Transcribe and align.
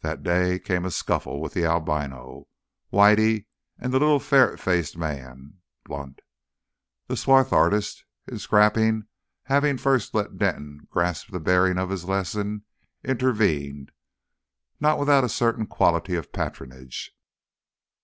That 0.00 0.24
day 0.24 0.58
came 0.58 0.84
a 0.84 0.90
scuffle 0.90 1.40
with 1.40 1.54
the 1.54 1.64
albino 1.64 2.48
Whitey 2.92 3.46
and 3.78 3.92
the 3.94 4.00
little 4.00 4.18
ferret 4.18 4.58
faced 4.58 4.96
man. 4.98 5.60
Blunt, 5.84 6.22
the 7.06 7.16
swart 7.16 7.52
artist 7.52 8.04
in 8.26 8.40
scrapping, 8.40 9.06
having 9.44 9.78
first 9.78 10.12
let 10.12 10.36
Denton 10.38 10.88
grasp 10.90 11.30
the 11.30 11.38
bearing 11.38 11.78
of 11.78 11.90
his 11.90 12.04
lesson, 12.04 12.64
intervened, 13.04 13.92
not 14.80 14.98
without 14.98 15.22
a 15.22 15.28
certain 15.28 15.68
quality 15.68 16.16
of 16.16 16.32
patronage. 16.32 17.16